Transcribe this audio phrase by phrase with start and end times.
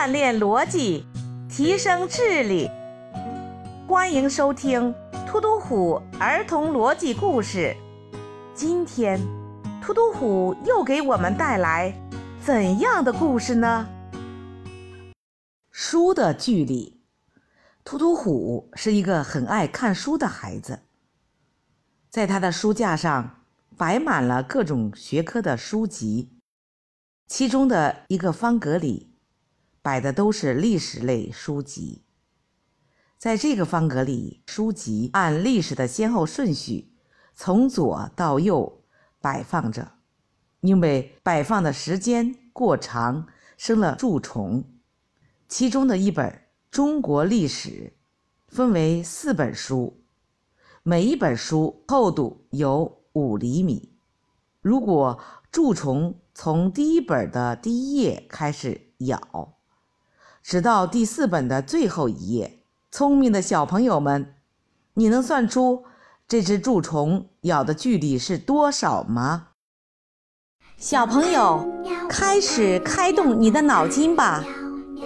[0.00, 1.04] 锻炼逻辑，
[1.46, 2.70] 提升智力。
[3.86, 4.94] 欢迎收听
[5.26, 7.76] 《突突虎儿童逻辑故事》。
[8.54, 9.20] 今天，
[9.82, 11.94] 突突虎又给我们带来
[12.42, 13.86] 怎样的故事呢？
[15.70, 16.98] 书的距离。
[17.84, 20.78] 突突虎是一个很爱看书的孩子，
[22.08, 23.42] 在他的书架上
[23.76, 26.30] 摆满了各种学科的书籍，
[27.26, 29.09] 其中的一个方格里
[29.90, 32.04] 摆的都是历史类书籍。
[33.18, 36.92] 在这个方格里，书籍按历史的先后顺序
[37.34, 38.84] 从左到右
[39.20, 39.94] 摆放着，
[40.60, 43.26] 因为摆放的时间过长
[43.56, 44.62] 生了蛀虫。
[45.48, 46.28] 其中的一本
[46.70, 47.92] 《中国历史》
[48.54, 50.04] 分为四本书，
[50.84, 53.96] 每一本书厚度有五厘米。
[54.60, 55.18] 如果
[55.50, 59.56] 蛀虫从第一本的第一页开始咬，
[60.42, 62.58] 直到第四本的最后一页。
[62.90, 64.34] 聪明的小朋友们，
[64.94, 65.84] 你能算出
[66.26, 69.48] 这只蛀虫咬的距离是多少吗？
[70.76, 71.64] 小朋友，
[72.08, 74.42] 开始开动你的脑筋吧！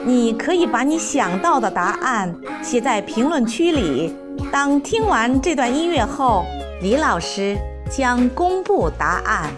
[0.07, 4.15] 你可以把你想到的答案写在评论区里。
[4.51, 6.45] 当听完这段音乐后，
[6.81, 7.57] 李老师
[7.91, 9.53] 将公布答案。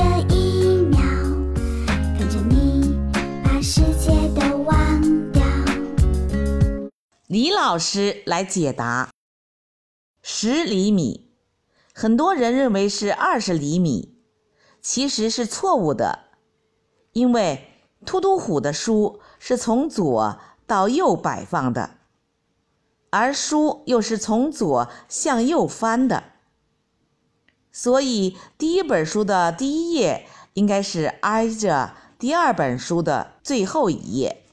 [0.00, 0.98] 这一秒，
[2.18, 2.96] 跟着你
[3.44, 5.42] 把世界都忘掉。
[7.26, 9.10] 李老师来解答：
[10.22, 11.30] 十厘米，
[11.92, 14.16] 很多人认为是二十厘米，
[14.80, 16.20] 其实是错误的，
[17.12, 17.68] 因为
[18.06, 21.98] 突突虎的书是从左到右摆放的，
[23.10, 26.24] 而书又是从左向右翻的，
[27.72, 34.44] 所以第一本书的第一页应该是挨着第二本书的最后一页，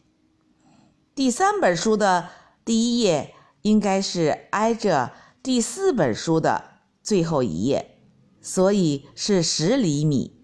[1.15, 2.29] 第三本书的。
[2.67, 6.65] 第一页应该是挨着第四本书的
[7.01, 7.97] 最后一页，
[8.41, 10.35] 所以是十厘米。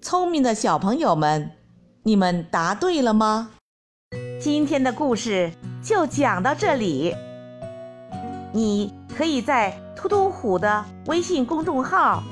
[0.00, 1.50] 聪明的小朋友们，
[2.04, 3.50] 你们答对了吗？
[4.40, 7.25] 今天的故事就讲到这里。
[8.56, 12.22] 你可以在突突虎的微信公众号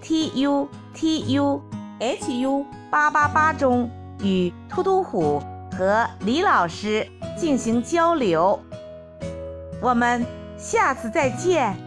[0.00, 1.60] t u t u
[1.98, 3.90] h u 八八八中
[4.22, 5.42] 与突突虎
[5.76, 7.06] 和李老师。
[7.36, 8.58] 进行交流，
[9.82, 10.24] 我们
[10.56, 11.85] 下次再见。